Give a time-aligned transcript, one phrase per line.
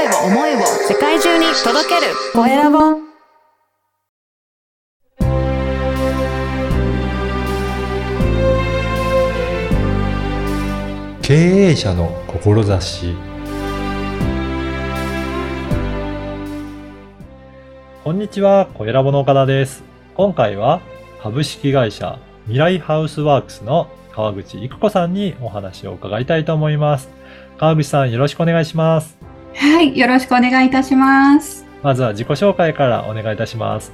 [0.00, 2.78] 声を、思いを世界中に届けるコエラボ
[11.20, 13.14] 経営者の志
[18.02, 19.84] こんにちは、コエラボの岡田です。
[20.14, 20.80] 今回は
[21.22, 27.10] 株式会社未来ハウスワークスの川口育子さんにお話を伺いたいと思います。
[27.58, 29.19] 川口さんよろしくお願いします。
[29.54, 31.66] はい、よろしくお願いいたします。
[31.82, 33.92] まずは自己紹介からお願いいたします。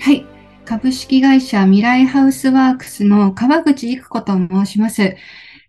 [0.00, 0.24] はい、
[0.64, 5.16] 株式会社未来ハウスワークスの川口育子と申します。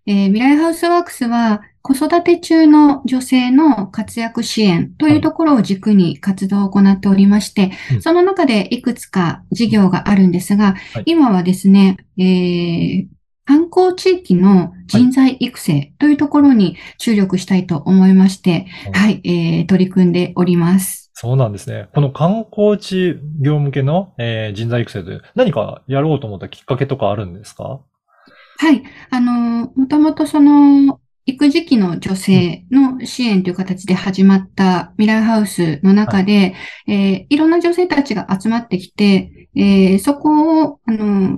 [0.06, 13.06] えー未来ハウスワークスは子育て中の女性の活躍支援というところを軸に活動を行っておりまして、うんその中でいくつか事業があるんですが、はい今はですね、えー
[13.50, 21.10] 観光地域の人材育成というところに注力したいと思いまして、はい、えー取り組んでおります。
[21.14, 21.88] そうなんですね。
[21.92, 27.80] この観光地業向けの、えー人材育成という何かやろうと思ったきっかけとかあるんですか？
[28.58, 28.84] はい。
[29.10, 36.54] あの、もともとその、育児期の女性の支援という形で始まった未来ハウスの中で、
[36.86, 41.36] い、えーいろんな女性たちが集まってきて、えーそこを、あの、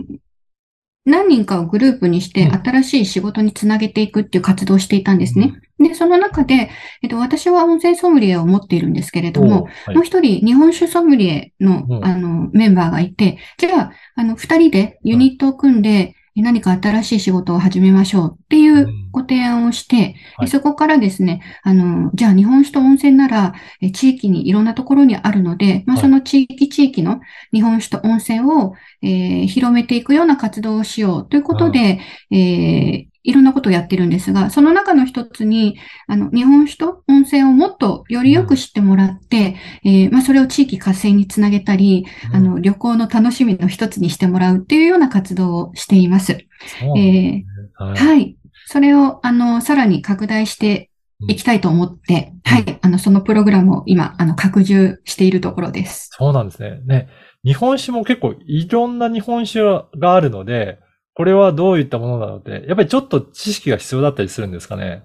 [1.04, 2.52] 何人かをグループにしてうん。
[2.52, 5.54] 新しい仕事につなげていくっていう活動をしていたんですね。
[5.78, 6.70] で、その中で、
[7.02, 9.94] えっと、私は温泉ソムリエを持っているんですけれども、はい。
[9.96, 12.04] もう一人、日本酒ソムリエのう、ん。
[12.04, 20.48] あの、メンバーがいて、じゃあ、あの、二人でユニットを組んで、何か新しい仕事を始めましょうっていうご提案をして、はい。
[20.48, 26.02] そこからですね、あの、じゃあ日本酒と温泉なら、え地域にいろんなところにあるので、まあ、はい。
[26.02, 27.20] その地域地域の
[27.52, 35.78] 日本酒と温泉を、えー広めていくような活動をしようということで、えーいろんなことをやってるんですが、その中の一つに、
[36.08, 46.38] あの、日本酒と温泉をもっとよりよく知ってもらって、えーまあ、それを地域活性につなげたり、あの、旅行の楽しみの一つにしてもらうっていうような活動をしています。
[46.80, 48.36] そうなんですねはいはい。
[48.66, 50.90] それを、あの、さらに拡大して
[51.28, 52.78] いきたいと思って、うんはい。
[52.82, 56.10] あの、そのプログラムを今、あの、拡充しているところです。
[56.12, 56.80] そうなんですね。
[56.84, 57.08] ね。
[57.44, 59.60] 日本酒も結構いろんな日本酒
[59.98, 60.78] があるので、
[61.14, 65.04] これはどういったものなので、やっぱりちょっと知識が必要だったりするんですかね？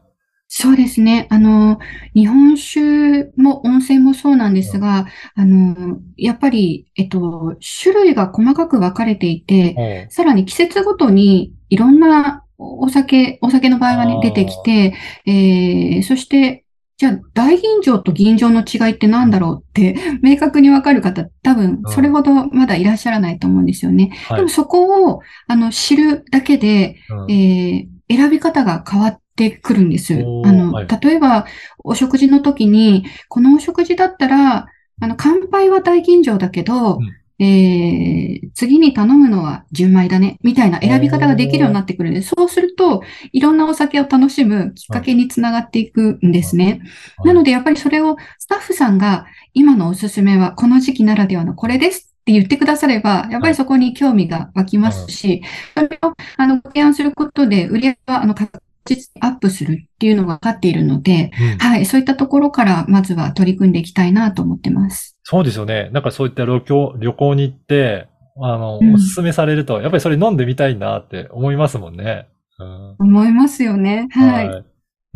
[0.49, 1.27] そうですね。
[1.29, 1.77] あの、
[2.13, 16.63] 日本酒も温泉もそうなんですが、あの、やっぱり、えっと、種類が細かく分かれていて、おさらに季節ごとにいろんなお酒、お酒の場合はね出てきて、えー、そして、
[16.97, 24.11] じゃあ、大吟醸と吟醸の違いって何だろうって、 明確にわかる方、多分、それほどまだいらっしゃらないと思うんですよね。
[24.27, 24.37] はい。
[24.37, 27.31] でも、そこを、あの、知るだけで、うん。
[27.31, 30.13] えー選び方が変わってくるんです。
[30.13, 30.87] あの、はい。
[30.87, 31.45] 例えば、
[31.83, 34.67] お食事の時に、このお食事だったら、
[35.01, 36.99] あの、乾杯は大吟醸だけど、うん
[37.39, 46.81] えー次に頼むのは純米だね、みたいな選び方ができるようになってくるんで、そうすると、いろんなお酒を楽しむきっかけにつながっていくんですね。
[47.23, 55.43] なので、やっぱりそれをスタッフさんが、今のおすすめはこの時期ならではのこれですって言ってくだされば、やっぱりそこに興味が湧きますし、
[55.75, 65.16] それを、あの、ご提案することで、売り上げが、あの、確実にアップするっていうのが分かっているので、うんはい、そういったところから、まずは取り組んでいきたいなと思ってます。
[65.29, 65.89] そうですよね。
[65.91, 68.07] なんかそういった旅行、旅行に行って、
[68.41, 72.29] あの、うんおすすめされると、やっぱりそれ飲んでみたいなって思いますもんね。
[72.59, 74.07] うん思いますよね。
[74.11, 74.47] はい。
[74.47, 74.63] い。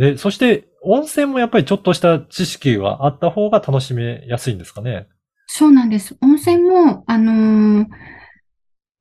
[0.02, 5.08] で、そして、温泉もやっぱりちょっとした知識があった方が楽しめやすいんですかね？
[5.48, 6.18] そうなんです。
[6.22, 7.86] 温泉も、あのー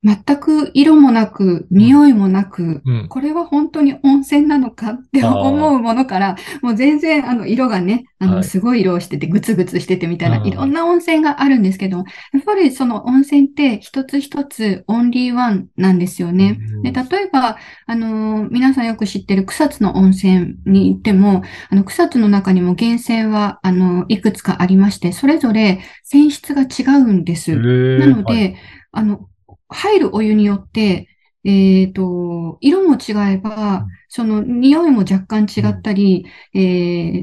[0.03, 3.07] 全く色もなく、匂いもなく、うん。
[3.07, 12.03] これは本当に温泉なのかって思うものから、もう全然、あの、色がね、あの、はいすごい色をしてて、グツグツしててみたいな、うんいろんな温泉があるんですけど、や
[12.39, 16.57] っぱりその温泉って一つ一つオンリーワンなんですよね。
[16.59, 27.55] うんで、例えば、あのー皆さんよく知ってる草津の温泉に行っても、あの、草津の中にも源泉は、あの、いくつかありまして、それぞれ泉質が違うんです。
[27.55, 28.55] なので、はい
[28.93, 29.29] あの、
[29.71, 31.07] 入るお湯によって、
[31.43, 36.59] えっと、色も違えばうん、その匂いも若干違ったり、え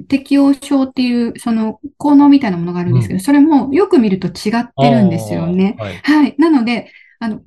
[0.05, 5.77] ー適応症っていう、その効能みたいなものがあるんですけど、それもよく見ると違ってるんですよね。
[5.79, 6.01] はい。
[6.05, 6.35] はい。
[6.39, 6.91] なので、
[7.21, 7.43] あの、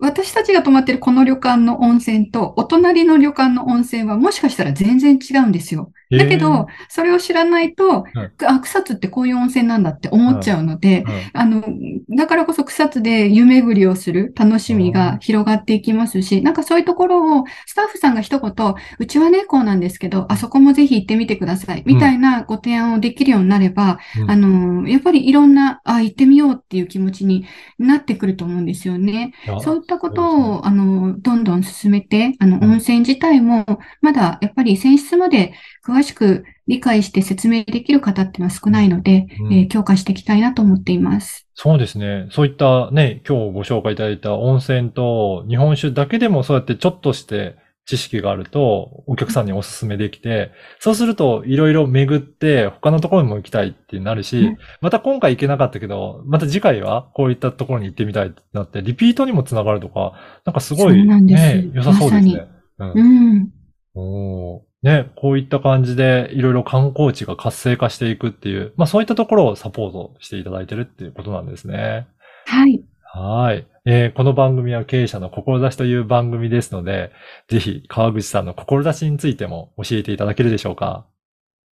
[0.00, 5.92] 私たちが泊まってるこの旅館の温泉と、お隣の旅館の温泉はもしかしたら全然違うんですよ。
[6.18, 8.32] だけど、それを知らないと、はい。
[8.46, 11.30] あ、草津ってこういう温泉なんだって思っちゃうので、はい。
[11.32, 11.62] あの、
[12.10, 24.30] だからこそ草津で湯巡りをする楽しみが広がっていきますし、なんかそういうところをスタッフさんが一言、うちはね、こうなんですけど、あそこもぜひ行ってみてください、みたいなご提案をできるようになれば、うん。
[24.30, 27.46] あの、やっぱりいろんな、あ、行ってみようっていう気持ちに
[27.78, 29.32] なってくると思うんですよね。
[29.62, 32.72] そういったことを、あの、どんどん進めて、あの、うん。
[32.72, 33.64] 温泉自体も、
[34.00, 35.54] まだやっぱり泉質まで
[36.02, 39.52] 詳しく理解して説明できる方っていうのは少ないので、うん。
[39.54, 41.46] えー強化していきたいなと思っています。
[41.54, 42.26] そうですね。
[42.30, 47.56] そういったね、今日ご紹介いただいた温泉と日本酒だけでもそうやってちょっとして
[47.86, 50.50] 知識があるとお客さんにお勧めできて、
[50.80, 54.58] そうするといろいろ巡って他のところにも行きたいってなるし、うん。
[54.80, 60.14] また今回行けなかったけど、また次回はこういったところに行ってみたいってなって、リピートにもつながるとか、
[60.44, 62.48] なんかすごいね、良さそうですまね。
[62.78, 62.92] うん。
[62.92, 63.48] うん。
[63.94, 72.08] おーね、こういった感じでいろいろ観光地が活性化していくっていう、まあそういったところをサポートしていただいてるっていうことなんですね。
[72.44, 72.84] はい。
[73.14, 73.66] はい。
[73.84, 77.12] えーこの番組は経営者の志という番組ですので、
[77.48, 81.06] ぜひ川口さんの志についても教えていただけるでしょうか。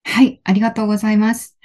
[0.05, 0.41] はい。
[0.45, 1.59] ありがとうございます。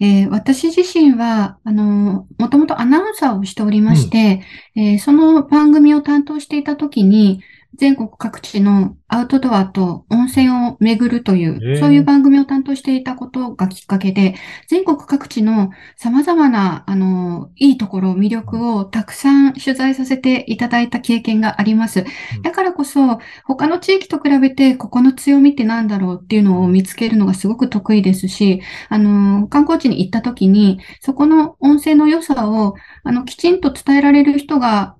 [0.00, 4.42] えー私自身は、あの、もともとアナウンサーをしておりまして、
[4.76, 7.42] えーその番組を担当していたときに、
[7.74, 14.34] 全国各地のアウトドアと温泉を巡るという、そういう番組を担当していたことがきっかけで、
[14.68, 22.04] 全国各地の様々な、あの、いいところ、魅力をたくさん取材させていただいた経験があります。
[22.42, 32.74] だからこそ、他の地域と比べて、ここの強みって何だろうっていうのを見つけるのがすごく得意ですし、あの、観光地に行った時に、そこの温泉の良さを、
[33.04, 34.96] あの、きちんと伝えられる人が、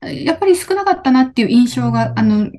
[0.00, 2.50] やっぱり少なかったなっていう印象が、あの、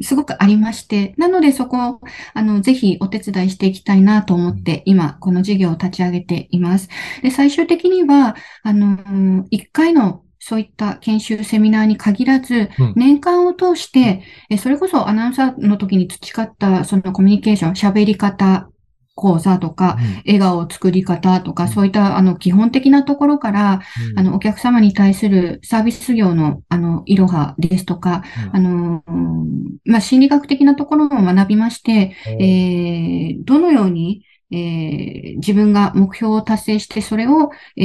[0.00, 2.00] すごくありまして、なのでそこを、
[2.32, 6.88] あの、ぜひお手伝いしていきたいなと思って、今、この事業を立ち上げています。
[7.22, 18.70] で、最終的には、あの、一回のそういった研修セミナーに限らずうん、年間を通して、えそれこそアナウンサーの時に培ったそのコミュニケーション、喋り方
[19.16, 19.96] 講座とか、
[20.26, 21.68] 笑顔作り方とか、うん。
[21.70, 23.80] そういったあの基本的なところから、
[24.10, 24.18] うん。
[24.20, 28.56] あのお客様に対するサービス業のあのいろはですとか、うん。
[28.56, 37.82] あの、うんまあ、心理学的なところも学びまして、えーどのように、えー自分が目標を達成して、それを、え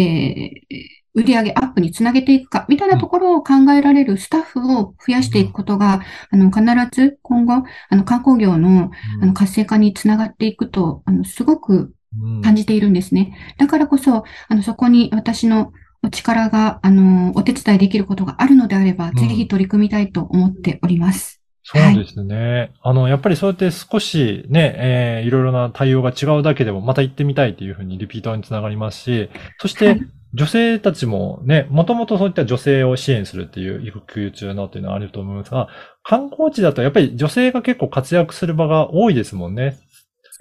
[0.72, 8.92] ー売上アップにつなげていくか、みたいなところを考えられるスタッフを増やしていくことが、あの、必ず今後、あの、観光業の、
[9.22, 12.42] あの、活性化につながっていくと、あの、すごくうん。
[12.42, 13.38] 感じているんですね。
[13.58, 15.72] だからこそ、あの、そこに私の
[16.04, 19.16] お力が、あの、お手伝いできることがあるのであれば、ん。
[19.16, 21.42] ぜひ取り組みたいと思っております。
[21.64, 22.72] そうですね。
[22.82, 29.30] あの、やっぱりそうやって少しね、えーいろいろな対応が違うだけでもまた行ってみたいっていうふうにリピーターにつながりますし、
[29.60, 30.02] そして、はい
[30.34, 35.68] 女性たちもね、もともとそういった女性を支援するっていう育休中のっていうのはあると思いますが、
[36.04, 39.80] 観光地だとやっぱり女性が結構活躍する場が多いですもんね。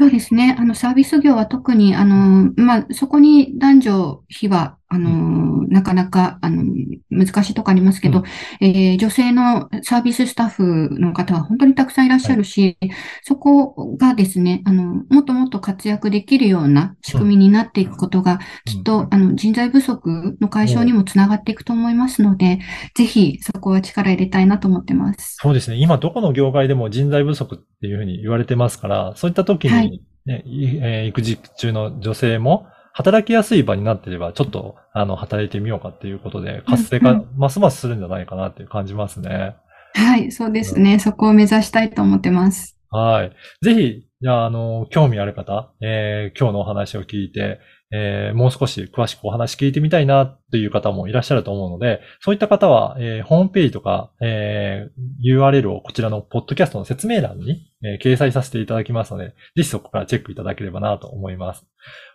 [0.00, 0.56] そうですね。
[0.58, 6.64] あの、サービス業は特に、あの、まあ、そこに男女比は、あの、なかなか、あの、
[7.10, 8.18] 難しいとこありますけど、
[8.60, 8.66] うん。
[8.66, 12.76] えー女性のサービススタッフの方は本当にたくさんいらっしゃるし、
[13.22, 22.58] そこがですね、あの、もっともっと活躍できるような仕組みになっていくことが、きっと、あの、人材不足の解消にもつながっていくと思いますので、
[22.96, 25.36] ぜひそこは力入れたいなと思ってます。
[25.40, 25.76] そうですね。
[25.76, 39.56] 今どこの業界でも人材不足っていうふうに言われてますから、そういった時はに、ねいえー育児中の女性も働きやすい場になっていれば、ちょっと、あの、働いてみようかっていうことで、活性化うんう、ますますするんじゃないかなって感じますね。
[39.94, 40.98] はい、そうですね。
[40.98, 42.76] そこを目指したいと思ってます。
[42.90, 43.32] はい。
[43.62, 47.58] ぜひ、じゃあ、あの、興味ある方、えー今日のお話を聞いて、
[47.92, 61.64] えーもう少し詳しくお話聞いてみたいなという方もいらっしゃると思うので、そういった方は、えーホームページとか、えー URL をこちらのポッドキャストの説明欄に、えー掲載させていただきますので、ぜひそこからチェックいただければなと思います。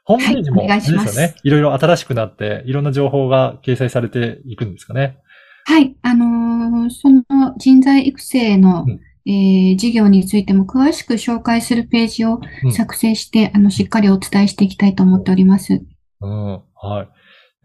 [0.04, 1.34] ホームページも、はいですよね。
[1.44, 5.18] いろいろ新しくなって、いろんな情報が掲載されていくんですかね。
[5.66, 7.24] はい、あのーその
[7.58, 15.82] 人材育成の、うんえー事業についても詳しく紹介するページをうん作成して、あの、しっかりお伝えしていきたいと思っております。
[16.22, 17.10] うん、はい。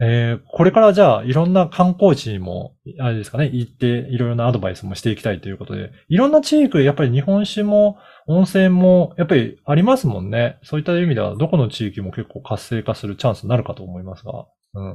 [0.02, 10.58] えーこれからじゃあ、いろんな観光地にも、あれですかね、行って、いろいろなアドバイスもしていきたいということで、いろんな地域、やっぱり日本酒も、温泉も、やっぱりありますもんね。
[10.62, 14.46] そういった意味では、どこの地域も結構活性化するチャンスになるかと思いますが。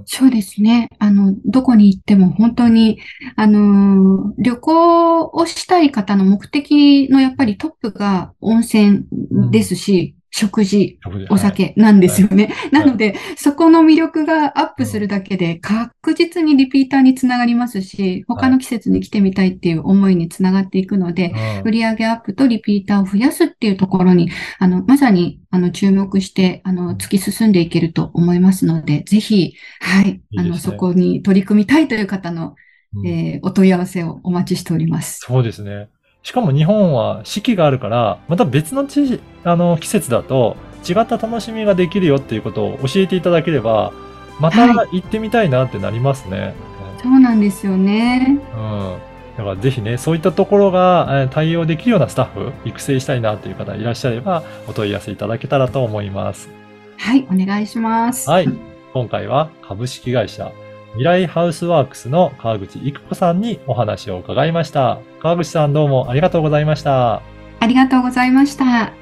[0.05, 0.89] そうですね。
[1.00, 3.00] あの、どこに行っても本当に、
[3.36, 9.05] あのー旅行をしたい方の目的のやっぱりトップが温泉
[9.51, 10.99] ですし、食事、
[11.29, 12.53] お酒なんですよね。
[12.73, 21.31] なので、そこの魅力がアップするだけで確実にリピーターにつながりますし、他の季節に来てみたいっていう思いにつながっていくので、
[21.63, 21.71] うん。
[21.71, 30.41] 売上アップとリピーターを増やすっていうところに、あの、まさに、あの、注目して、あの、突き進んでいけると思いますので、ぜひ、はい、いいですね。
[30.41, 32.55] あの、そこに取り組みたいという方の、
[32.93, 33.07] うん。
[33.07, 35.19] えーお問い合わせをお待ちしております。
[35.21, 35.87] そうですね。
[36.25, 43.94] しかも日本は四季があるから、また別の地あの季節だと違った楽しみができるよっていうことを教えていただければ、
[44.39, 46.55] または行ってみたいなってなりますね。
[47.00, 48.39] そうなんですよね。
[48.55, 48.98] うん。
[49.38, 56.50] だからぜひね、そういったところがえー対応できるようなスタッフ、育成したいなという方いらっしゃれば、お問い合わせいただけたらと思います。
[56.98, 58.27] はい、お願いします。
[58.27, 58.50] はい。
[58.94, 60.51] 今回は株式会社
[60.95, 64.99] 未来ハウスワークスの川口育子さんにお話を伺いました。
[65.19, 67.21] 川口さんどうもありがとうございました。
[67.59, 68.93] ありがとうございました。